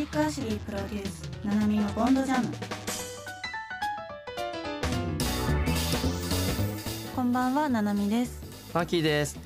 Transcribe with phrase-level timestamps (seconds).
[0.00, 2.48] チックアシュリープロデュースナナミのボンドジャム。
[7.14, 8.40] こんばんはナナミです。
[8.72, 9.38] マーキーです。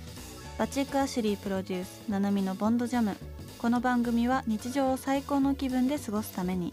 [0.56, 3.16] バチックアシュリープロデュースナナミのボンドジャム。
[3.58, 6.72] この番組は日常を最高の気分で過ごすために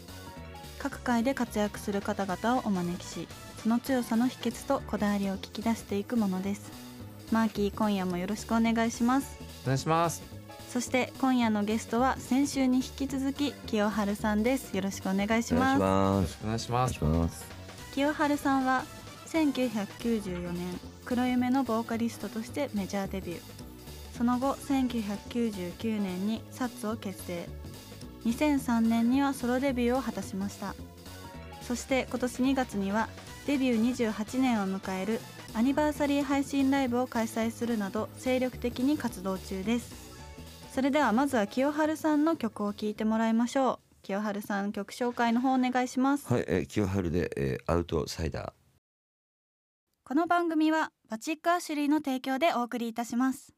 [0.78, 3.26] 各界で活躍する方々をお招きし
[3.60, 6.70] その強さの秘訣とこだわりを聞き出していくものです。
[7.32, 9.36] マーキー今夜もよろしくお願いします。
[9.64, 10.31] お願いします
[10.72, 14.74] そして今夜のゲストは先週に引き続き清春さんです。
[14.74, 15.82] よろしくお願いします。
[16.42, 17.44] お願いします。
[17.92, 18.84] 清春さんは
[19.26, 23.40] 1994年黒夢のボーカリストとしてメジャーデビュー。
[24.16, 27.46] その後1999年にサッツを結成。
[28.24, 30.74] 2003年にはソロデビューを果たしました。
[31.60, 33.10] そして今年2月には
[33.46, 35.20] デビュー28年を迎える
[35.52, 40.11] アニバーサリー配信ライブを開催するなど精力的に活動中です
[40.72, 43.78] それではまずは清春さんの曲を聴いてもらいましょう。
[44.02, 46.26] 清春さん曲紹介の方お願いします。
[46.32, 48.54] はい、えー、清春で、えー、アウトサイダ
[50.02, 53.54] この番組はバチックアシュリーの提供でお送りいたします。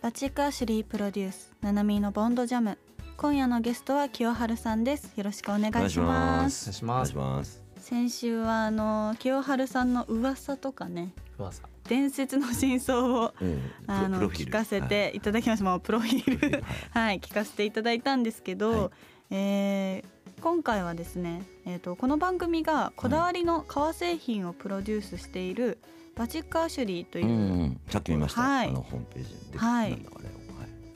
[0.00, 2.78] バチックアシュリープロデュースナナミのボンドジャム。
[3.16, 5.12] 今夜のゲストは清春さんです。
[5.16, 5.86] よろしくお願ー。
[5.88, 7.64] いしまおす願いしお願いします。
[7.78, 11.12] 先週はあの清春さんの噂とかね。
[11.36, 15.20] 噂伝説の真相をうん、あの聞かせてい。
[15.20, 16.64] ただきました、もうプロフィール。
[16.90, 17.20] はい。
[17.20, 18.90] 聞かせていただいたんですけど、はい。
[19.30, 25.78] えー今回はですね、えー、とこの番組がこだわりの革製品をプロデュースしている
[26.14, 28.42] バチックアシュリーというう、ん、さっき見ました。
[28.42, 28.68] はい。
[28.68, 29.58] あのホームページで。
[29.58, 29.98] はい。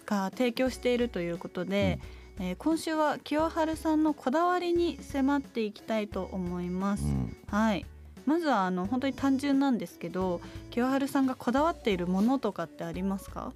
[0.04, 1.98] が提供しているということで、
[2.38, 7.04] えー今週は清春さんのこだわりに迫っていきたいと思います。
[7.04, 7.86] うん、はい
[8.26, 10.40] まずはあの本当に単純なんですけど
[10.70, 13.52] 清春さんがこだわっているものとかってありますか？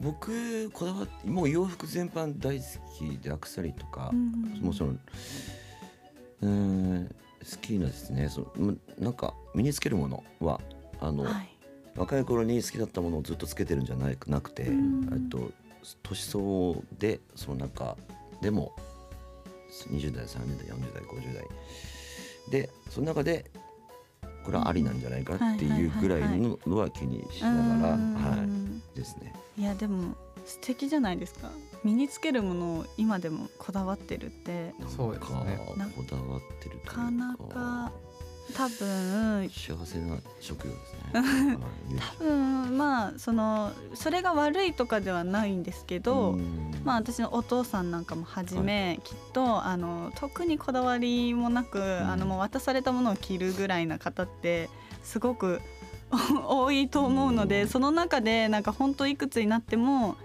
[0.00, 2.64] 僕こだわってもう洋服全般大好
[2.98, 4.12] きでアクセサリーとか、
[4.60, 4.90] もうその
[6.42, 8.28] うーん好きなですね。
[8.28, 10.60] そのむなんか身につけるものは
[11.00, 11.48] あの、はい。
[11.96, 15.50] 若い頃に好きだったものをずっとつけてるんじゃないなくて、うんえっと
[16.04, 17.96] 年相応でその中
[18.40, 18.72] でも
[19.90, 21.44] 20代30代40代50代
[22.50, 23.50] でその中で
[24.44, 28.14] これはありなんじゃないかっていうぐらいののは気にしながら、うん。
[28.14, 28.36] は
[28.94, 29.32] いですね。
[29.56, 30.14] いやでも
[30.44, 31.50] 素敵じゃないですか。
[31.84, 34.74] 身につけるものを今でもこだわってるって。
[34.88, 35.60] そうですね。
[35.76, 37.10] なんかこだわってるというか。
[37.10, 37.92] なかなか
[38.54, 39.50] 多分。
[39.50, 41.00] 幸せな職業ですね。
[41.20, 41.58] はい
[42.18, 46.80] 多分まあそのそれが悪いとかではないんですけど、うん。
[46.84, 54.68] まあ私のお父さんなんかもはじめ、きっとあの特にこだわりもなく、あのもう渡されたものを着るぐらいな方って
[55.02, 55.60] すごく
[56.46, 57.68] 多いと思うので、うん。
[57.68, 60.16] その中でなんか本当いくつになっても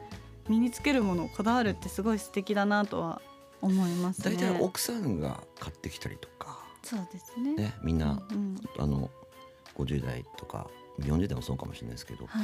[0.50, 3.22] 身につけるものをこだわるってすごい素敵だなとは
[3.62, 4.36] 思いますね。
[4.36, 7.56] 大体奥さんが買ってきたりとかそうですね。
[7.56, 9.10] ねみんな、うんあの
[9.76, 10.68] 50代とか
[11.00, 12.40] 40代もそうかもしれないですけどは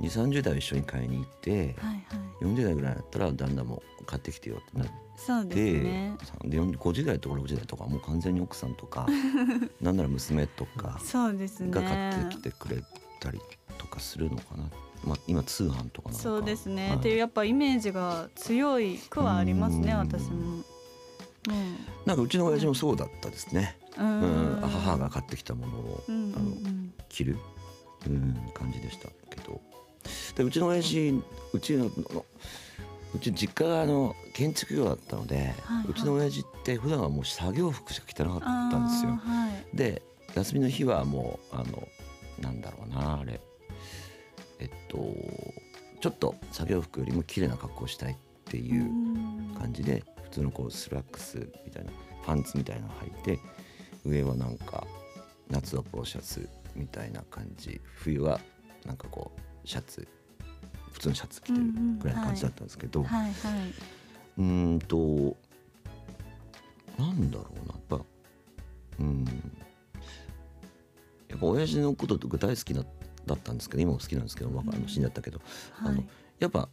[0.00, 1.92] い2 3 0代を一緒に買いに行って、はいは
[2.40, 2.44] い。
[2.44, 6.16] 40代ぐらいだったら旦那も買ってきてよってなっそうですて、ね。
[6.22, 9.06] さで40 50代とか60代とかもう完全に奥さんとか
[9.80, 10.98] なんなら娘とか。
[11.70, 12.82] が買ってきてくれ
[13.20, 13.40] たり
[13.78, 14.64] とかするのかな、
[15.04, 20.64] まあ、今通販とかなのかそうですね、はいっていうやっぱイメージが強いくはありますねうん私も。
[22.06, 24.20] なんかうちの親父もそうだったですね、うん。
[24.20, 26.56] うん、母が買ってきたものを、あの
[27.08, 27.38] 着る、
[28.06, 29.60] うん、感じでしたけど。
[30.36, 31.22] でうちの親父
[31.52, 35.86] うちのうち実家があの建築業だったので、はいはい。
[35.88, 39.10] うちの親父って普段はもう作業服しか着てなかったんですよ。
[39.12, 39.76] はい。
[39.76, 40.02] で
[40.34, 41.86] 休みの日はもうあの
[42.40, 43.40] なんだろうなあれ。
[44.60, 44.98] えっと
[46.00, 49.54] ちょっと作業服よりも綺麗な格好をしたいっていううん。
[49.58, 51.92] 感じで普通のこうスラックスみたいな
[52.24, 53.38] パンツみたいなの履いて
[54.04, 54.86] 上はなんか
[55.48, 58.40] 夏はポロシャツみたいな感じ冬は
[58.84, 60.06] なんかこうシャツ
[60.92, 61.58] 普通のシャツ着てる
[62.00, 63.32] ぐらいの感じだったんですけど、はいはい。
[64.38, 65.36] うーんと
[66.98, 67.74] なんだろうな。
[67.74, 68.00] やっぱ
[69.00, 69.24] うん。
[71.28, 72.84] やっぱ親父のことが大好きな
[73.26, 75.40] だったんですけど今も好きなんですけど、まあ、あの死んじゃったけど、
[75.80, 76.06] あのはい
[76.38, 76.68] やっぱ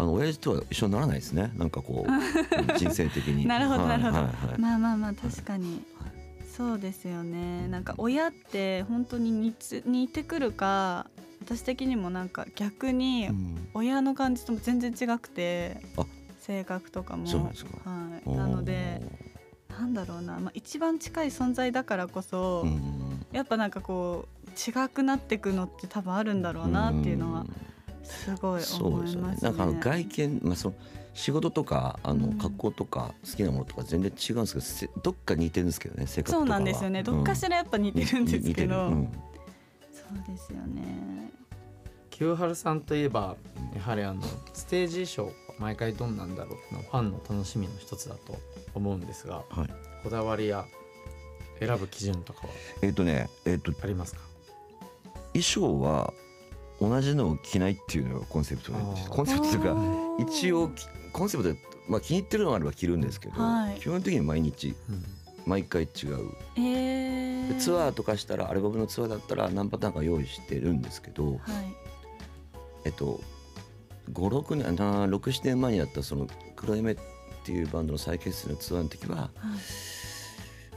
[0.00, 1.52] あの親父とは一緒にならないですね。
[1.56, 2.10] なんかこう
[2.78, 3.46] 人生的に。
[3.46, 4.16] なるほどはいなるほど。
[4.16, 4.60] はいはい。
[4.60, 6.12] まあまあまあ確かに、はい。
[6.50, 7.68] そうですよね。
[7.68, 11.06] なんか親って本当に似つ似てくるか
[11.42, 13.68] 私的にもなんか逆にうん。
[13.74, 16.06] 親の感じとも全然違くてあ。
[16.40, 17.26] 性格とかも。
[17.26, 17.52] は
[18.26, 19.02] い、なので
[19.68, 23.26] なんだろうな、まあ、一番近い存在だからこそ、うん。
[23.32, 27.46] やっぱなんかこう違くなってくのって多分あるんだろうなっていうのは
[28.02, 29.50] すごいそうですよ思いますね。
[29.50, 30.74] ねなんかあの外見、まあ、その
[31.14, 32.20] 仕事とかあうん。
[32.20, 37.02] の格好とか好きなものとか全然違うんですけど、せどっか似てるんですけどね性格とかはそうなんですよね。
[37.02, 39.08] どっかしらやっぱ似てるんですけど、うん。
[39.92, 41.30] そうですよね。
[42.10, 43.36] 清春さんといえば
[43.74, 44.20] やはりあの
[44.52, 48.38] ステージ衣装毎回どんなんだろうっていうのはファンの楽しみの一つだと
[48.74, 49.70] 思うんですがうんはい、
[50.02, 50.64] こだわりや
[51.60, 52.52] 選ぶ基準とかは
[52.82, 54.20] えっ、とねえっ、とありますか？
[55.32, 56.12] 衣装は
[56.80, 58.78] 同じのを着ないっていうのがコンセプトで
[59.10, 59.76] コンセプトというか
[60.30, 63.80] 一応きコンセプトで、まあ、気に入ってるのがあれば着るんですけど、はい。
[63.80, 64.74] 基本的に毎日
[65.46, 65.88] 毎回違う。
[66.56, 71.38] えー、でツアーとかしたらアルバムのツアーだったら何パターンか用意してるんですけど、はい。
[72.86, 73.20] えっと
[74.12, 76.26] 56年な67年前にやったその
[76.56, 76.96] 黒夢っ
[77.44, 79.30] ていうバンドの再結成のツアーの時は、はい。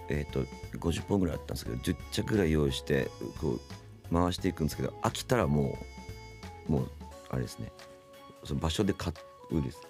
[0.10, 0.44] えっと
[0.78, 3.10] 50本ぐらいあったんですけど10着ぐらい用意して
[3.40, 3.60] こ
[4.12, 5.93] う回していくんですけど飽きたらもう
[6.68, 6.90] もう
[7.30, 7.72] あれですね。
[8.44, 9.14] その場所で買
[9.52, 9.82] うです。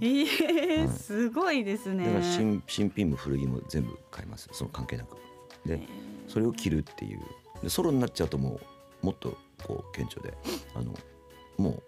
[0.00, 0.96] えーはい。
[0.96, 2.06] すごいですね。
[2.06, 4.48] だから新新品も古着も全部買います。
[4.52, 5.16] その関係なく。
[5.64, 5.80] で
[6.28, 7.20] それを着るっていう。
[7.62, 8.60] でソロになっちゃうとも
[9.02, 10.36] うもっとこう顕著で
[10.74, 10.94] あの
[11.56, 11.82] もう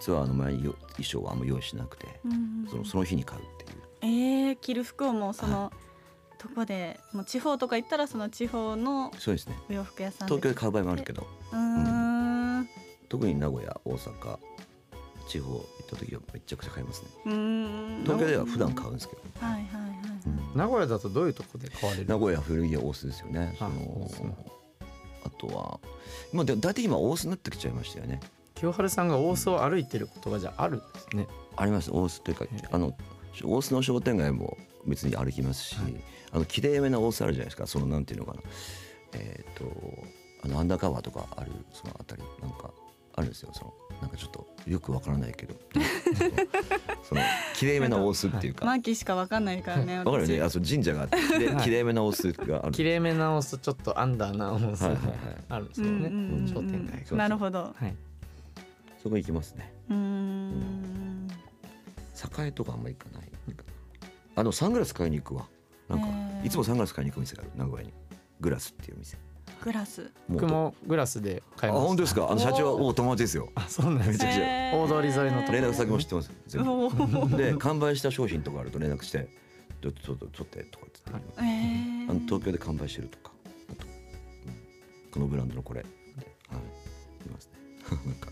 [0.00, 3.82] ツアーの前によ衣装はあんま用意しなくてうんそのその日に買うっていう。
[4.04, 5.72] えー、着る服をもうその、
[6.36, 9.56] とこでもう地方とか行ったらその地方のそうですね。
[9.70, 11.24] お洋服屋さんで東京で買う場合もあるけど。
[11.52, 11.91] うーん
[13.12, 14.38] 特に名古屋大阪
[15.28, 17.08] 地方行った時はめちゃくちゃ買いますね。
[18.04, 19.66] 東京では普段買うんですけど、はいはいはい、
[20.26, 20.58] うん。
[20.58, 22.08] 名古屋だとどういうとこで買われる？
[22.08, 23.54] 名古屋古着は大須ですよね。
[23.58, 24.08] そあの
[25.26, 25.78] あとは
[26.32, 28.18] まあで大体今大須になってきちゃいましたよね。
[28.54, 31.26] 清春さんが大須を歩いてることがじゃああるんですね。
[31.56, 31.90] あります。
[31.90, 32.68] 大須というかええ。
[32.72, 32.96] あの
[33.44, 34.56] 大須の商店街も
[34.86, 35.94] 別に歩きますし、はい。
[36.32, 37.66] あのきれいめな大須あるじゃないですか。
[37.66, 38.40] そのなんていうのかな。
[39.12, 39.64] えっ、と
[40.44, 42.70] あのアンダーカバーとかあるそのあたりなんか
[43.14, 43.50] あるんですよ。
[43.52, 45.54] そのなんかちょっとよくわからないけど。
[47.02, 47.20] その
[47.54, 48.64] きれいめな大須っていうか。
[48.64, 50.40] マーキーしかわかんないからね わかるよね。
[50.40, 51.16] あ私そう神社があって
[51.62, 52.72] きれいめな大須がある。
[52.72, 54.98] 綺麗めな大須ちょっとアンダーな大須はい
[55.48, 55.92] あるんですよね。
[55.92, 56.48] うんうんうん。
[56.48, 57.74] 商店街そうなるほど。
[57.76, 57.96] はい。
[59.02, 59.72] そこ行きますね。
[59.90, 61.28] うーん。
[62.38, 63.32] 栄とかあんま行かない
[64.34, 65.46] あのサングラス買いに行くわ。
[65.88, 66.06] なんか、
[66.42, 67.50] いつもサングラス買いに行く店がある。
[67.54, 67.92] 名古屋に。
[68.40, 69.18] グラスっていう店
[69.62, 70.10] グラス。
[70.28, 71.88] 僕もグラスで買いあました。
[71.88, 72.28] 本当ですか？
[72.30, 73.48] あの社長はおーお友達ですよ。
[73.54, 74.10] あそうなんです。
[74.10, 77.36] めちゃくちゃ大通り沿いの連絡先も知ってます全部。
[77.36, 79.28] で完売した商品とかあると連絡して
[79.80, 82.10] ちょっとちょっと取ってとかっつって、はいえー。
[82.10, 83.32] あの東京で完売してるとか。
[83.70, 84.54] あと、うん
[85.12, 85.80] このブランドのこれ。
[85.80, 85.90] はい。
[87.26, 87.98] いますね。
[88.06, 88.30] なんか。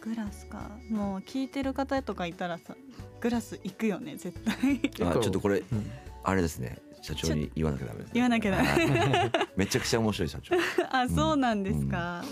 [0.00, 0.70] グラスか。
[0.90, 2.76] もう聞いてる方とかいたらさ
[3.20, 4.80] グラス行くよね絶対。
[5.08, 5.90] あちょっとこれうん。
[6.22, 8.68] あれですね社長に言わなきゃダメです、ね、言わなきゃダメ。
[8.68, 10.56] は いめちゃくちゃ面白い社長。
[10.90, 12.24] あそうなんですか、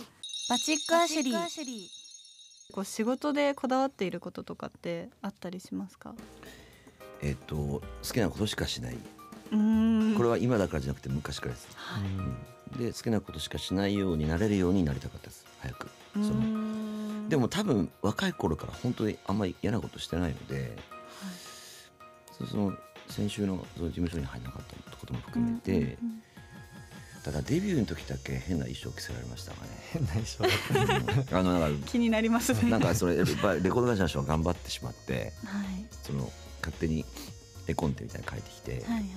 [0.48, 1.88] バチックアシュリー。
[2.72, 6.14] こう仕事でこだわっていることとかってあったりしますか？
[7.20, 12.02] えっと好きなことしかしない、これは今だからじゃなくて昔からです、はい。
[12.04, 12.36] うん。
[12.78, 15.44] で好きなことしかしないようになれるようになりたかったです。
[15.60, 15.88] 早く。
[16.14, 16.26] その。
[16.26, 20.76] んでも多分若い頃から本当にあんまり嫌なことしてないので
[22.36, 22.76] そその
[23.12, 26.23] 先週のその事務所に入らなかったことも含めて、うんうん
[27.23, 29.59] ただデビューの時だけ変な衣装着せられましたか
[29.93, 31.14] 変な衣装だった。
[31.20, 32.67] ねあのなんか気になりますね。
[32.69, 35.86] なんかそれやっぱりレコード会社の人が頑張ってしまってはい。
[36.03, 37.05] その勝手に
[37.69, 39.08] 絵コンテみたいに書いてきて、はいはいはい。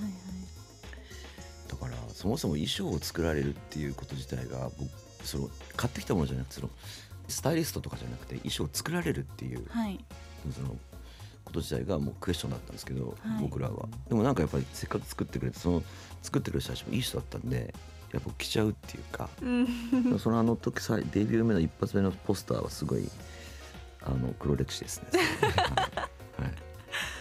[1.68, 4.88] だからそもそも衣装を作られるっていうこと自体が僕
[5.26, 6.70] その買ってきたものじゃなくてその
[7.28, 10.06] スタイリストとかじゃなくて衣装を作られるっていうはい。
[10.54, 10.78] その
[11.46, 13.16] こと自体がもうクエスチョンだったんですけど、はい。
[13.42, 13.88] 僕らは。
[14.10, 15.84] でもなんかやっぱりせっかく作ってくれてその
[16.22, 17.74] 作ってくれる人たちもいい人だったんで
[18.12, 20.20] やっぱ着ちゃうっていうかうん。
[20.20, 23.08] そのあの時さデビュー目の一発目のポスターはすごい
[24.02, 25.10] あの黒歴史ですね、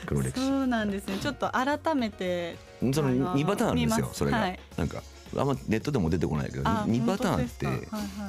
[0.07, 0.47] 黒歴史。
[0.47, 1.19] そうなんですね。
[1.19, 2.57] ちょっと改めて
[2.93, 4.01] そのあの2パターンあるんです。
[4.01, 4.59] よそれが、はい。
[4.77, 5.03] なんか
[5.37, 7.83] あんまネットでも出てこないけどあ2パターンってはいは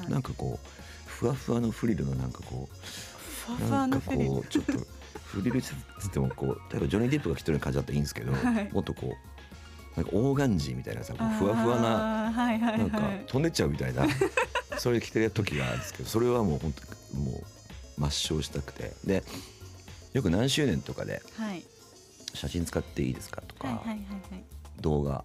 [0.08, 0.12] い。
[0.12, 4.74] なんかこうふわふわのフリルのなんかこうなんかこうちょっと
[5.24, 5.74] フリルっつ
[6.08, 8.70] ってもこう例えばジョニー・デップが着てる感じだったらいいんですけど、はい。
[8.72, 12.78] もっとこうなんかオーガンジーみたいなさふわふわなあーはいはい。
[12.80, 14.06] なんかはい飛んでっちゃうみたいな
[14.78, 17.32] それ着てる時があるんですけどそれはもう本当にも
[17.98, 18.92] う抹消したくて。
[19.06, 19.24] で
[20.14, 21.64] よく何周年とかではい。
[22.34, 24.00] 写真使っていいですかとか、はいはいはい。
[24.82, 25.24] 動画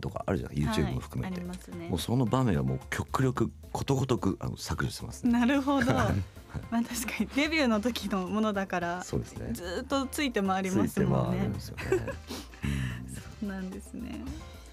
[0.00, 1.88] とかあるじゃない？YouTube も含めて、はいね。
[1.88, 5.32] もうその場面はもう極力ことごとくあの削除してますね。
[5.32, 5.92] なるほど。
[6.70, 9.52] まあ確かにデビューの時のものだからそうですね。
[9.52, 11.84] ずーっとついて回りますついてもんね回るんですよね。
[13.40, 14.20] そうなんですね。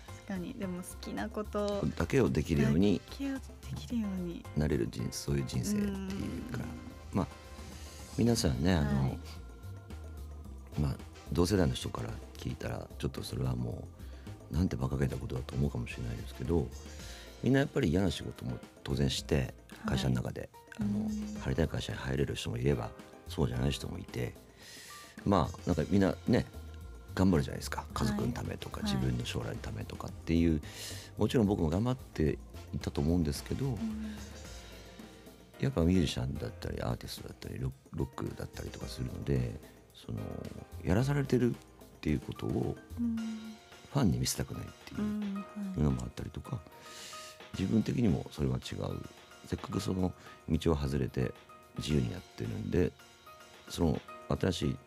[0.08, 0.54] 確かに。
[0.54, 3.42] でも好きなことうんだけをできるように気をで
[3.76, 4.46] きるように。
[4.56, 6.60] なれる人そういう人生っていうか、
[7.12, 7.28] まあ
[8.18, 9.20] 皆さんねあの、はい。
[10.80, 10.96] まあ
[11.32, 14.03] 同世代の人から聞いたらちょっとそれはもう
[14.54, 16.68] なんて馬鹿げたことだと思うかもしれないですけど
[17.44, 19.54] みんなやっぱり嫌な仕事も当然して
[19.86, 21.08] 会社の中で、あのうん。
[21.42, 22.90] 入りたい会社に入れる人もいれば
[23.28, 24.34] そうじゃない人もいて
[25.26, 26.46] まあなんかみんなね
[27.16, 27.86] 頑張るじゃないですか。
[27.94, 28.92] 家族のためとか、はい。
[28.92, 30.62] 自分の将来のためとかっていう
[31.18, 32.40] もちろん僕も頑張って
[32.74, 33.78] いたと思うんですけど、
[35.60, 39.60] やっぱミュージシャンだったりアーティストだったりロロックだったりとかするので
[39.94, 40.18] その
[40.84, 41.56] やらされてるっ
[42.02, 43.18] ていうことをうん
[43.94, 46.58] ファンに見せたくないっていうのもあったりとか
[47.58, 49.00] 自分的にもそれは違う。
[49.46, 50.14] せっかくその
[50.50, 51.34] 道を外れて
[51.78, 52.92] 自由にやってるんで
[53.70, 54.00] その
[54.40, 54.78] 新しい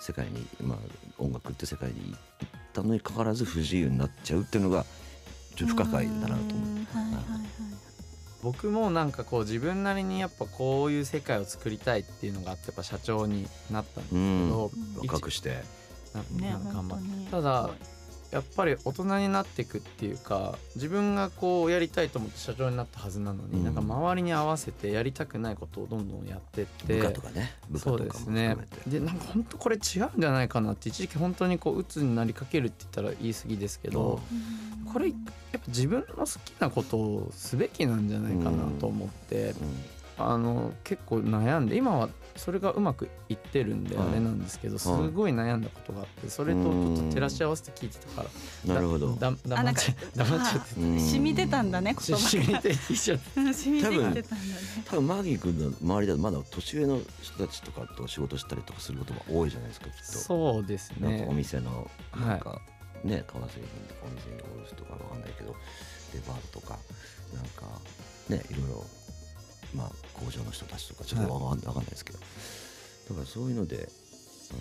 [0.00, 0.78] 世界に、まあ、
[1.18, 4.86] 音楽って世界に行ったのにかかわらず不自由になっちゃうっていうのが
[5.54, 6.54] ちょっと不可解だなと思って。
[6.54, 7.42] うんはいはいはい
[8.42, 15.08] 僕もなんかこう自分なりにやっぱこういう世界を作りたいっていうのがあってやっぱ社長になったんですけど、うん。
[15.08, 15.62] 若くして。
[16.12, 17.26] なねなんか頑張っ本当に。
[17.28, 17.70] ただ
[18.32, 23.64] やっぱり大人になっていくっていうか自分がこうやりたいと思って社長になったはずなのに、うん。
[23.64, 28.98] なんか周りに合わせてやりたくないことをどんどんやってって部下とかね部下そうとかもですね含めて。
[28.98, 34.20] でなんか本当これ違うんじゃないかなって一時期本当にこう鬱になりかけるって言ったら言い過ぎですけど、
[34.86, 34.92] うん。
[34.92, 35.14] これやっ
[35.52, 39.54] ぱ自分の好きなことをすべきなんじゃないかなと思って、
[40.18, 48.28] あの結構悩んで今はそれがうまくいってるんではいあれなんですけどすごい悩んだことがあってそれとちょっと照らし合わせて聞いてたから
[48.66, 48.74] うん。
[48.74, 49.14] なるほど。
[49.14, 50.80] だだあなんか黙っちゃ黙っちゃって。
[50.80, 51.00] うん。
[51.00, 52.28] 染みてたんだね言葉が。
[52.28, 54.22] し染みてきちゃって染みてきてたんだね。
[54.84, 60.04] 多分マギー君の周りだとまだ年上の人たちとかと仕事したりとかすることが多いじゃないですかきっと。
[60.04, 61.10] そうですね。
[61.18, 62.60] なんかお店のなんか
[63.04, 65.54] ね革製品とかお店に卸すとかわかんないけど
[66.12, 66.78] デパートとか
[67.34, 67.80] なんか
[68.28, 68.84] ねいろいろ
[69.74, 72.18] まあ工場の人たちとかちょっとわかんないですけど。
[72.18, 73.88] だからそういうので
[74.50, 74.54] あ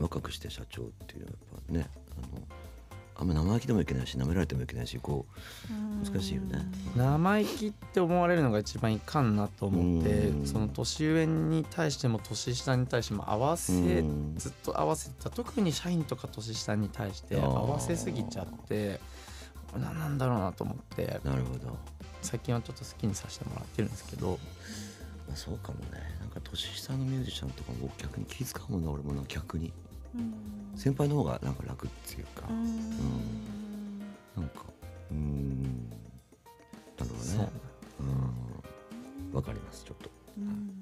[0.00, 2.42] の若くして社長っていうのはやっぱねあの
[3.14, 5.26] あんま生意気でもいけないし舐められてもいけないしこ
[6.04, 6.66] 難しいよね。
[6.96, 10.46] 生意気って思われるのが一番いかんなと思ってうん。
[10.46, 14.34] その年上に対しても年下に対しても合わうせうん。
[14.36, 15.30] ずっと合わせてた。
[15.30, 19.00] 特に社員とか年下に対して合わせすぎちゃって
[19.78, 21.20] 何なんだろうなと思って。
[21.22, 21.78] なるほど、ま
[22.22, 24.38] 最近はちょっと好きにさせてもらってるんですけど。
[25.32, 26.00] あ、そうかもね。
[26.20, 29.72] なんか年下のミュージシャンとかも逆に気遣うもんな俺もな逆に。
[30.14, 30.32] うん。
[30.76, 34.00] 先輩の方がなんか楽っていうか、うん。
[34.36, 34.62] なんか
[35.10, 35.90] うーん。
[35.90, 37.48] なるほどね。
[38.00, 38.02] う。
[38.02, 39.34] ん。
[39.34, 40.10] わかりますちょっと。
[40.38, 40.80] うん。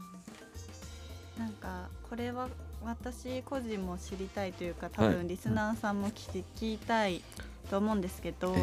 [1.39, 2.49] なんかこれは
[2.85, 5.15] 私個人も知りたいというか多はい。
[5.15, 7.23] 分リスナーさんも聞いて聞きたい
[7.71, 8.55] と思うんですけど、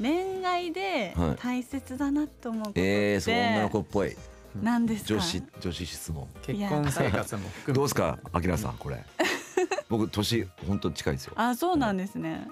[0.00, 1.36] 恋愛ではい。
[1.36, 4.16] 大切だなと思うことってえー、そう女の子っぽい。
[4.62, 5.14] 何ですか？
[5.14, 6.28] 女子女子質問。
[6.42, 8.18] 結婚生活も含めどうですか？
[8.32, 9.04] あきらさんこれ。
[9.88, 11.32] 僕年本当近いですよ。
[11.36, 12.48] あそうなんですね、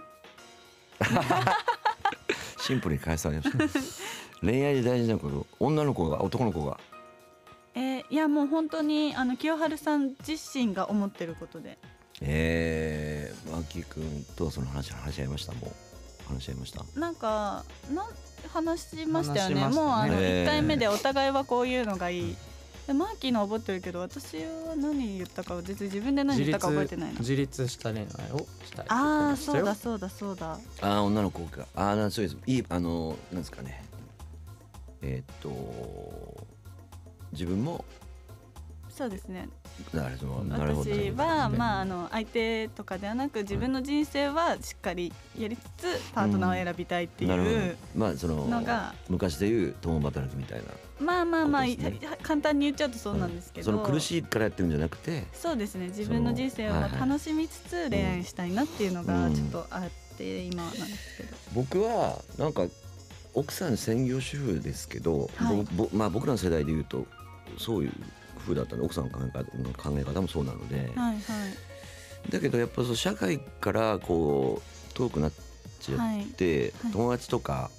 [2.60, 3.58] シンプルに返されました。
[4.40, 6.78] 恋愛で大事なこと女の子が男の子が。
[7.74, 11.78] えーいやもう本当にあの清春さん自身が思ってることで。
[12.20, 15.70] えー、マーキー君とはその話話し合いましたもう
[16.28, 16.84] 話し合いました？
[16.98, 18.06] なんかなん
[18.52, 19.54] 話しましたよね。
[19.56, 19.68] ね。
[19.68, 22.36] もうあのえー1回目でお互いはこういうのがいい、
[22.86, 30.58] でマーキーの覚えてるけど私は何言ったかは別に自分で何自言ったか覚え立てないな自立した恋愛をしたいあまあそうだそうだそうだ。
[30.82, 31.66] ああ女の子が。
[31.74, 32.36] ああそうです。
[32.46, 33.84] いいあのなんですかね。
[35.02, 36.44] えーっと
[37.32, 37.84] 自分も
[38.96, 39.48] そうですね。
[39.92, 40.90] なるほどなるほど。
[40.90, 47.54] 私はうんまああの相手とかではなく自分の人生はしっかりやりつつパートナーを選びたいってなるほど。
[47.56, 50.66] いうまあそののが昔でいう共働きみたいな
[51.00, 51.64] まあまあまあ、
[52.22, 59.06] 簡単に言っちゃうとそうなんですけど、その苦しいからやってるんじゃなくてそうですね自分の人生を楽しみつつ恋愛したいなっていうのうん。
[59.06, 62.62] がちょっとあって今なんですけど、僕はなんか
[63.34, 65.64] 奥さん専業主婦ですけど、はい。
[65.74, 67.04] ぼぼまあ、僕らの世代でいうと
[67.58, 67.92] そういう
[68.44, 72.30] 風だったんで奥さんの考え方の考え方もそうなので、はいはい。
[72.30, 75.32] だけどやっぱそう社会からこう遠くなっ
[75.80, 76.92] ちゃはいって、はい。
[76.92, 77.70] 友達とか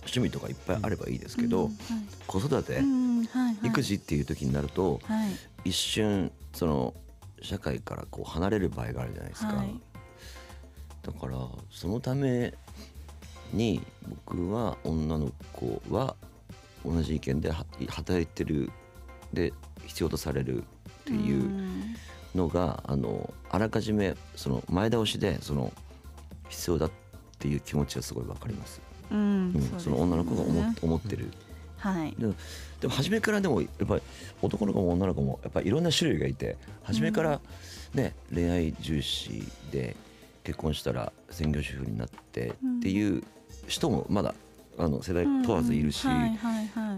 [0.00, 1.78] 趣味とかいっぱいあればいいですけど、うん
[2.26, 3.68] 子育て、はいうんはいはい。
[3.68, 5.30] 育児っていう時になるとはい。
[5.64, 6.94] 一瞬その
[7.42, 9.54] 社会からこう離れる場合があるじゃないですか。
[9.54, 9.80] はい。
[11.02, 11.38] だから
[11.70, 12.52] そのため
[13.52, 13.80] に
[14.26, 16.16] 僕は女の子は
[16.84, 18.70] 同じ意見では働いてる
[19.32, 19.52] で
[19.86, 20.64] 必要とされるっ
[21.04, 21.96] ていううん
[22.34, 25.72] のがあのあらかじめその前倒しでその
[26.48, 26.90] 必要だっ
[27.38, 28.80] ていう気持ちはすごいわかります。
[29.10, 29.18] うん
[29.54, 31.30] うんその女の子が思思ってる。
[31.78, 32.14] はい。
[32.18, 32.26] で
[32.86, 34.02] も初めからでもやっぱり
[34.42, 37.40] 男の子も女の子もやっぱりいろんな種類がいて初めから
[37.94, 39.96] ね、恋愛重視で
[40.44, 43.22] 結婚したら専業主婦になってっていう
[43.66, 44.34] 人もまだ
[44.78, 46.06] あの世代問わずいるし、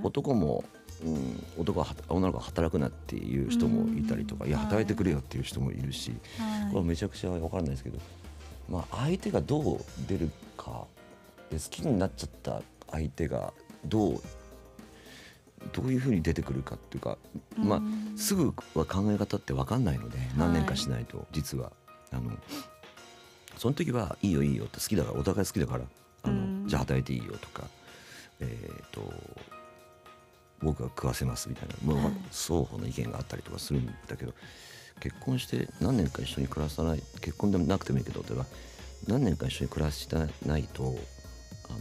[0.03, 0.65] 男も、
[1.05, 4.51] うん、男はは女の子は働くなっていう人もいたりとか、うん。
[4.51, 6.69] いや働いてくれよっていう人もいるし、はい。
[6.69, 7.99] これはめちゃくちゃ分からないですけど、
[8.69, 10.85] まあ、相手がどう出るか
[11.51, 13.53] で好きになっちゃった相手が
[13.85, 14.23] どう
[15.73, 17.19] どういうふうに出てくるかっていうか、
[17.57, 21.73] まあうんすぐは考え方って分かんないので何年かしないと実は。
[22.13, 22.33] あの
[23.57, 25.85] その時はいいよいいよって好きだからお互い好きだから
[26.25, 26.65] あの、うん。
[26.67, 27.65] じゃあ働いていいよとか
[28.41, 29.01] えっ、と
[30.63, 31.95] 僕が食わせますみたいな。
[31.95, 34.35] もうはい双方の意見があったりとかするんだけど
[35.01, 38.47] 結婚して何年か一緒に暮らさない結婚でもなくてもいいけど例えば
[39.07, 41.79] 何年か一緒に暮らしてないとあの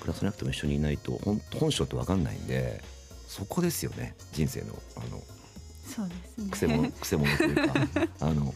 [0.00, 2.82] 暮らさなくても一緒にいないと本本性って分かんないんで
[3.28, 5.22] そこですよね人生のあの
[5.90, 6.50] そうですね。
[6.50, 7.74] くせ者くせ者というか。
[8.26, 8.54] あの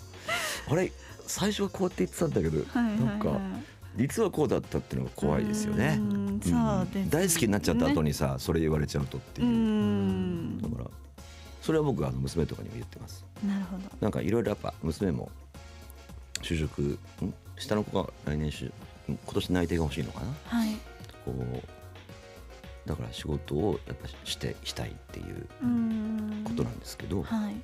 [0.68, 0.92] あれ
[1.26, 3.00] 最初はこうやって言ってたんだけど、はいはいはい。
[3.00, 3.40] なんか
[3.96, 5.98] 実はこうだったっていうのが怖いですよね。
[7.10, 9.46] 大好きになっちゃった後にさそれ言われちゃうとっていう。
[9.48, 10.60] う、ん。
[10.60, 10.90] だから
[11.62, 13.24] それは僕は娘とかにも言ってます。
[13.46, 13.84] なるほど。
[14.00, 15.30] なんかいろいろやっぱ娘も
[16.42, 16.98] 就職ん？
[17.56, 18.70] 下の子が来年し
[19.08, 20.26] 今年内定が欲しいのかな？
[20.44, 20.74] はい。
[21.24, 26.42] こうだから仕事をやっぱしてしたいっていううん。
[26.44, 27.54] ことなんですけど、はい。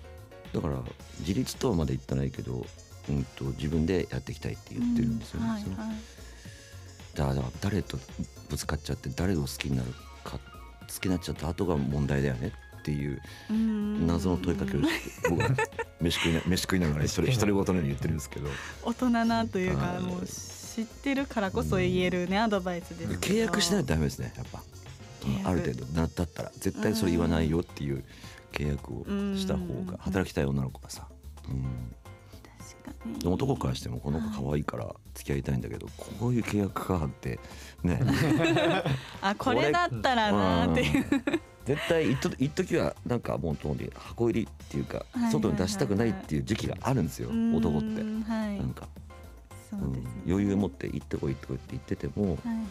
[0.55, 0.79] だから
[1.21, 2.65] 自立とはまだ言ってないけど、
[3.09, 5.49] うん、と自分でやっていきたいって言ってるんですよね。
[5.49, 5.71] はいはい
[7.15, 7.99] だから誰と
[8.49, 9.93] ぶつかっちゃって誰を好きになる
[10.25, 10.41] か好
[11.01, 14.07] きになっちゃった後が問題だよねっていううん。
[14.07, 15.51] 謎の問いかけをして僕は
[16.01, 18.49] 飯食いな飯食いながら一人 一人ごとのように言ってるんですけど。
[18.83, 20.03] 大人なというかはい。
[20.03, 24.63] もう知ってるからこそ言えるねアドバイスです契約しないとダメですねやっぱ、
[25.45, 25.87] ある程度。
[25.87, 26.53] なだったら。
[26.59, 28.05] 絶対それ言わないよっていう
[28.53, 29.05] 契約を
[29.37, 29.87] した方うん。
[29.87, 31.07] が働きたい女の子がさ、
[31.49, 31.95] うん、
[33.21, 37.39] で男からしてもこの子可愛いから付き合いたいんだけどこういう契約かって
[37.83, 38.01] ね。
[39.23, 41.07] あこれだったらなーっていう。
[41.11, 41.41] うん。
[41.67, 43.57] 絶対一時はなんかもう
[43.95, 48.03] 箱入りっていうか外に出したくないっていう時期があるんですよ男って。
[48.03, 48.89] なんか、
[50.27, 52.67] 余裕持って行ってこい行ってこいって言っててもはいはい。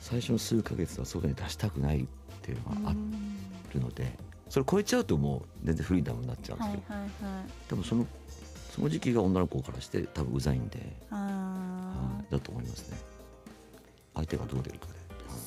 [0.00, 2.06] 最初の数ヶ月は外に出したくないっ
[2.42, 3.36] ていうのがあうん
[3.72, 7.44] るのでそれ超えちゃうともう全然フリーダムになっちゃうんですけど、はいはいはい。
[7.68, 8.06] 多分その
[8.70, 10.78] その時期が女の子からして多分うざいんで、
[11.10, 12.98] あはいだと思いますね。
[14.14, 14.92] 相手がどう出るかで。
[14.92, 15.00] ー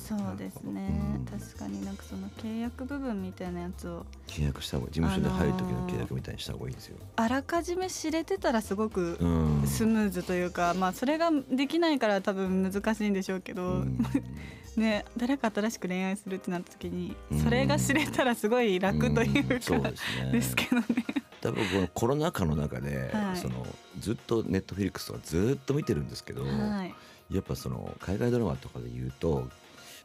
[0.08, 0.90] そうですね。
[1.16, 1.24] うん。
[1.24, 9.66] 確かになんかその契約部分みたいなやつを契約した方が事務所で入る時の契約みたいにした方がいいですよ、あらかじめ知れてたらすごくうん。
[9.66, 13.98] スムーズというか、まあそれができないから多分難しいんでしょうけど、うん。
[14.76, 17.40] ね誰か新しく恋愛するってなった時にうん。
[17.40, 19.54] それが知れたらすごい楽というか、
[20.32, 21.23] ですけどね。
[21.44, 23.36] 多分このコロナ禍の中で、はい。
[23.36, 23.66] その
[24.00, 26.48] ずっとネットフィリックスとかずっと見てるんですけど、は
[26.84, 26.94] い、
[27.34, 29.46] やっぱその海外ドラマとかで言うと、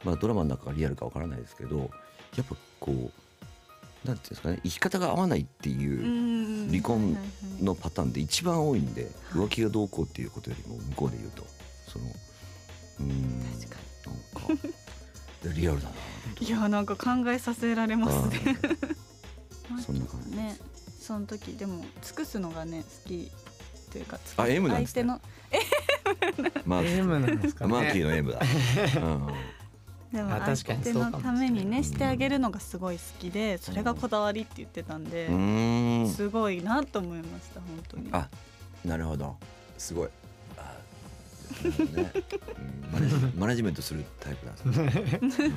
[0.04, 1.90] まあ、ドラマの中がリアルかわからないですけど
[2.36, 7.16] やっぱこうなんていうんですかね生き方が合わないっていう離婚
[7.62, 9.12] のパターンで一番多いんで、はい。
[9.32, 11.44] 浮気がどうこうっていうことよりも向こうで言うと
[11.88, 14.68] そのうーん確かなんか
[15.42, 15.94] でリアルだな
[16.38, 18.58] にいやなんか考えさせられますね。
[19.72, 20.58] あ そんな感じね
[21.10, 23.28] その時でも尽くすのがね好き
[23.90, 25.02] というかあ M なんですね。
[25.02, 25.18] 相
[26.36, 27.72] 手のマーキー M なんですかね。
[27.72, 28.04] マーキー。
[28.04, 28.38] の M だ、
[29.02, 29.26] うん
[30.12, 36.08] でも相手のためにねしてあげるのがすごい好きでそれがこだわりって言ってたんでん。
[36.08, 38.08] すごいなと思いました本当に。
[38.12, 38.28] あ
[38.84, 39.36] なるほど。
[39.78, 40.06] すごい。
[40.06, 40.12] ね、
[41.74, 42.92] うん。
[42.92, 45.42] マネジマネジメントするタイプなんです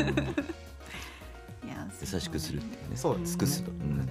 [1.63, 2.98] ね、優しくするっていうね。
[2.98, 3.38] そうですね。
[3.38, 4.10] 尽くすと、うん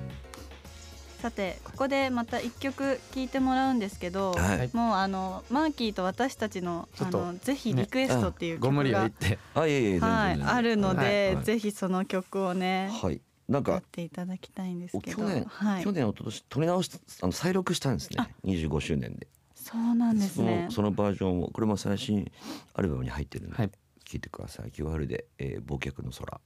[1.22, 9.38] さてここでまた一曲聴いてもらうんですけど、はい、はいもうあのマーキーと私たちのあのぜひリクエストっていう曲ご無理を言が、って。
[9.54, 11.44] あいえいえはいあるので、はい。
[11.44, 13.20] ぜひその曲をね、はい。
[13.48, 15.18] なんかやっていただきたいんですけど。
[15.18, 15.84] 去年、はい。
[15.84, 16.90] 去、年一昨年撮り直し
[17.22, 18.16] あの再録したんですね。
[18.18, 19.28] あ25周年で。
[19.54, 20.66] そうなんですね。
[20.70, 22.32] そのそのバージョンをこれも最新
[22.74, 23.70] アルバムに入ってるので、はい。
[24.12, 26.40] 聞いてください「キュアルで、えー、忘却の空」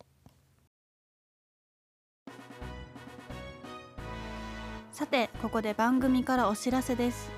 [4.97, 7.31] さてここで番組からお知らせです。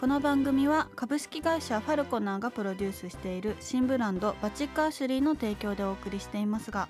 [0.00, 6.88] この番組は株式会社ファルコナーがプロデュースしている新ブランドバチックアシュリーの提供でお送りしていますが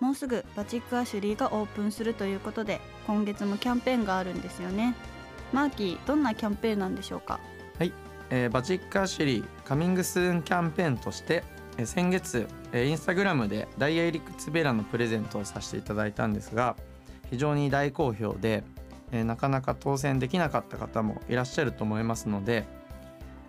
[0.00, 4.94] もうすぐバチックアシュリーがオープンするということで今月もキャンペーンがあるんですよね。
[5.50, 7.40] マーキーどんなキャンペーンなんでしょうか？
[8.28, 11.42] えーバチックアシュリーカミングスーンキャンペーンとして
[11.78, 16.76] え先月えインスタグラムでダイヤエリクツベラのプレゼントをさせていただいたんですが
[17.30, 18.62] 非常に大好評で、
[19.12, 22.64] えなかなか当選できなかった方もいらっしゃると思いますので、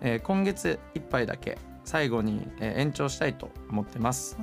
[0.00, 4.38] え今月いっぱいだけ最後にえ延長したいと思ってます。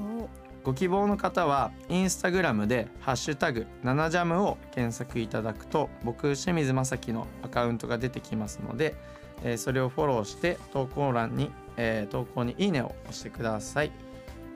[0.63, 8.95] ご希望の方はインスタグラムで「ハッシュタグ #7 ジャム」を検索いただくと僕清水正樹のアカウントが出てきますので、
[9.43, 13.91] えーそれをフォローして投稿欄に、えー投稿に「いいね」を押してください、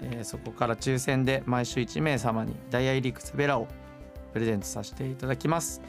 [0.03, 3.67] えーそこから抽選で毎週1名様にダイヤ入り靴ベラを
[4.31, 5.81] プレゼントさせていただきます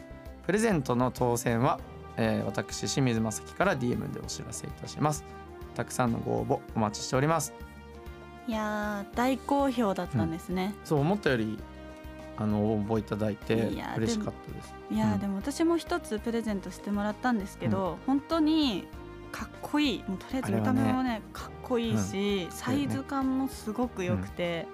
[0.46, 1.80] プレゼントの当選は、
[2.16, 5.24] えー私清水正樹から DM でお知らせいたします。
[5.74, 7.52] たくさんのご応募お待ちしております。
[8.46, 11.58] いやー大好評だったんですね、そう思ったより
[12.36, 13.54] あの応募いただいて
[13.96, 14.74] 嬉しかったです。
[14.92, 15.18] いやー、うん。
[15.18, 18.86] でも私も一つプレゼントしてもらったんですけど、本当に
[19.32, 20.04] かっこいい。
[20.06, 24.68] もうとりあえず見た目もねかっこいいし、サイズ感もすごく良くて、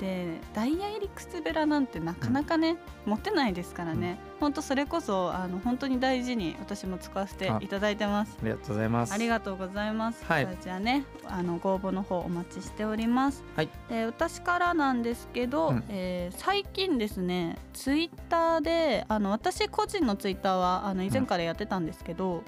[0.00, 8.36] でダイヤ入り靴べらなんてなかなかね、持ってないですからね、本当それこそあの本当に大事に私も使わせていただいてます。
[8.42, 9.14] ありがとうございます。
[9.14, 10.24] ありがとうございます。
[10.24, 10.48] はい。
[10.60, 13.44] じゃあね、あのご応募の方お待ちしております。
[13.54, 13.68] はい。
[13.88, 15.84] で私からなんですけど、うん。
[15.88, 22.42] えー最近ですね、ツイッターであの私個人のツイッターはあの以前からやってたんですけど、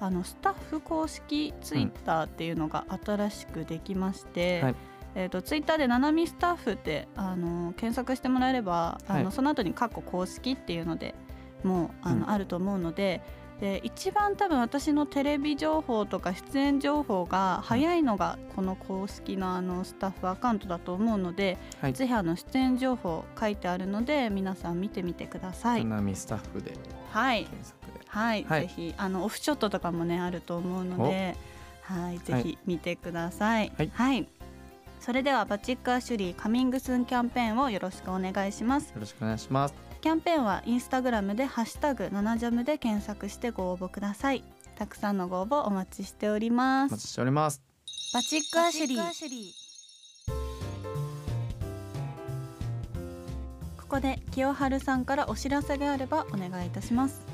[0.00, 4.62] あのスタッフ公式ツイッターっていうのが新しくできまして。
[4.62, 4.74] はい。
[5.18, 9.32] えー、とツイッターで「ななみスタッフ」ってあの検索してもらえればあの、はい。
[9.32, 11.14] その後に「過去公式」っていうので
[11.64, 12.30] もうあの、うん。
[12.30, 13.20] あると思うので
[13.60, 21.94] で一番多分私のテレビ情報とか出演情報が早いのがこの公式のあのスタッフアカウントだと思うので、はい。
[21.94, 25.80] ぜひあの出演情報書いてあるので皆さん見てみてください。
[25.80, 26.74] スタッフで
[27.10, 27.46] はい、
[28.08, 28.60] はい、はい。
[28.62, 31.34] ぜひあのオフショットとかもねあると思うので、
[31.80, 33.72] はい、ぜひ見てください。
[33.94, 34.28] はい。
[35.00, 38.88] それではバチックアシュリーカミングスーンキャンペーンをよろしくお願いします。
[38.88, 44.44] よろしくお願いしますキャンペーンはインスタグラムでハッシュタグ7ジャムで検索してご応募ください。
[44.76, 46.92] たくさんのご応募お待ちしております。
[46.92, 47.60] お待ちしております
[48.14, 49.00] バチックアシュリー。
[53.78, 57.26] ここで清春さんからお知らせがあればお願いいたします。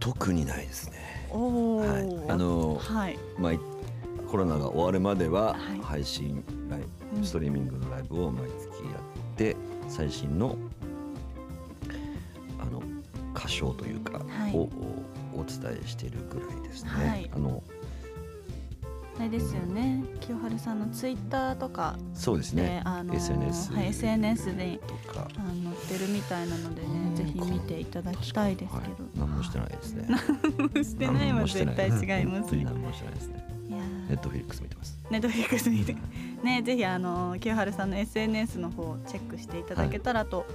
[0.00, 3.60] 特にないですねおお、はいあのはい、まあい
[4.28, 9.54] コロナが終わるまでははい配信ライうんブストリーミングのライブを毎月やって
[9.86, 10.83] 最新のあの
[13.44, 14.68] 歌唱というか、はいを
[15.34, 16.90] おお伝えしているぐらいですね。
[16.90, 17.62] はいあの
[19.16, 20.02] あれですよね。
[20.20, 22.82] 清春さんのツイッターとかで、そうですね。
[22.84, 29.04] あの SNS はい、SNS でとかあの載ってるみたいなのでね、うんぜひ見ていただきたいですけはいど。
[29.20, 30.08] 何もしてないですね。
[30.82, 32.64] してないは絶対違いますね。
[32.64, 33.44] 何もしてないですね。
[34.08, 34.98] ネットフリックス見てます。
[35.10, 35.96] ネットフリックス見て
[36.42, 40.46] ねぜひあの清春さんの SNS の方をチェックしていただけたらと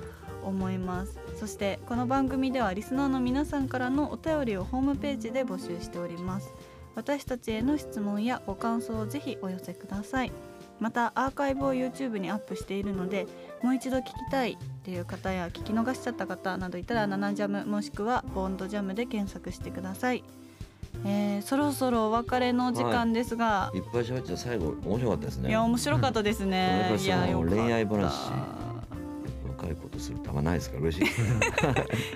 [0.44, 6.52] 思います、そしてこの番組ではリスナーの皆さんからのお便りをホームページで募集しております。
[6.96, 10.34] 私たちへの質問やご感想をぜひお寄せください。
[10.82, 13.26] またアーカイブを YouTube にアップしているので
[13.62, 20.24] もう一度聞きたいっていう方や聞き逃しちゃった方などいたら「ナナジャム」もしくは「ボンドジャム」で検索してください、
[21.06, 23.80] えーそろそろお別れの時間ですが、い。
[23.80, 25.50] っぱい喋って最後面白かったですね。
[25.50, 26.98] いや面白かったですね。
[27.00, 27.08] い。
[27.08, 28.69] や恋愛話
[29.60, 31.06] 若いことするたまないですから嬉しい。
[31.06, 31.40] ですね。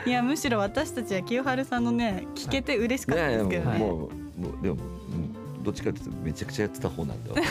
[0.06, 3.80] いやむしろ私たちは清春さんのね聞けて嬉しかったですけどね。
[3.80, 7.44] もうもうでもうんどっちかっていうとめちゃくちゃやってた方なんで私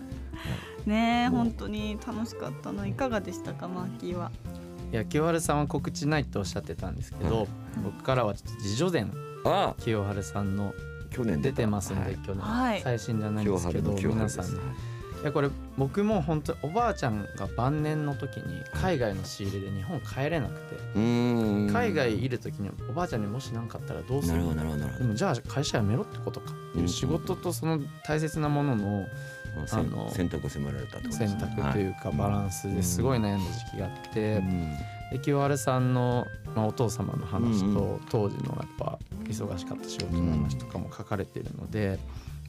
[0.86, 4.30] ね本当に楽しかったのいかがでしたかマーキーは？
[4.92, 7.48] いや清春さんは告知ないっておっしゃってたんですけど、はい。
[7.84, 9.12] 僕からはちょっと自叙伝
[9.44, 10.74] あ清春さんの
[11.10, 12.14] 去年出てますんで、はい。
[12.16, 12.80] 去年、はい。
[12.82, 14.50] 最新じゃないんですけど皆さんに。
[14.52, 14.62] 春
[15.20, 15.22] です。
[15.22, 24.34] いやこれ僕も本当おばあちゃんが晩年の時に海外の仕入れで日本帰れなくて、海外いる時におばあちゃんにもし何かあったらどうする？
[24.34, 26.52] なるほどなるほどなるほでもじゃあ会社辞めろってことか。
[26.52, 29.06] っていう仕事とその大切なものの
[29.56, 34.40] どあの選択を迫られたと選択というかバランスですごい悩んだ時期があって、
[35.10, 41.98] で清春さんの、まあ、お父様の話うんと当時のやっぱ忙しかった仕事の話とかも書かれているので、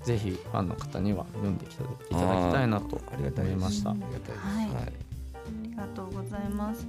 [0.03, 3.01] ぜひファンの方には読んでいただきたいなと。
[3.17, 6.85] 思いましたありがとうございます。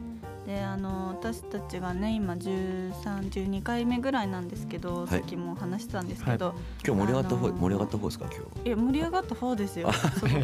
[0.47, 5.09] であの私たちがね今1312回目ぐらいなんですけど、い。
[5.09, 8.69] さっきも話したんですけど、今日盛り上がった方あのー盛り上がった方ですか今日？
[8.69, 9.93] いや盛り上がった方ですよ。
[9.93, 10.35] すごく。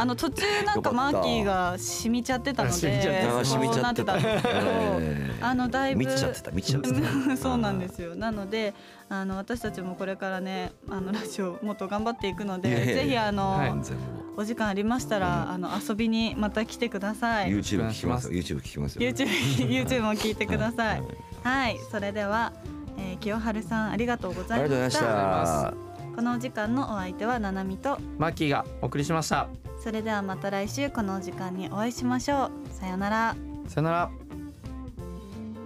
[0.00, 3.44] あの途中なんかマーキーが染みちゃってたの染みちゃってでた。
[3.44, 6.98] そうなってたんですけどえーあのだいぶ見ちゃってた見ちゃってた。
[7.36, 8.14] そうなんですよ。
[8.14, 8.74] なので
[9.08, 13.02] あの私たちもこれからねあのラジオもっと頑張っていくのでいやいやいや。
[13.02, 13.70] ぜひあの、はい。
[13.70, 14.04] 全然も
[14.36, 15.50] お時間ありましたら、うん。
[15.50, 18.40] あの遊びにまた来てくださうい YouTube 聞きますよ。
[18.40, 19.02] YouTube 聞きますよ。
[19.02, 19.26] YouTube,
[19.68, 21.00] YouTube も聞いてください。
[21.00, 21.06] は
[21.42, 22.52] はい、それでは、
[22.98, 25.88] えー、清春さんありがとうございました。
[26.18, 29.48] このお時間のお相手はななみとマッキーがお送りしました
[29.82, 32.50] それではまた来週このお時間にお会いしましょう。
[32.72, 33.36] さようなら。
[33.66, 34.10] さよなら。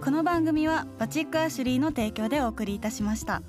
[0.03, 3.41] この番組はバチックアシュリーの提供でお送りいたしました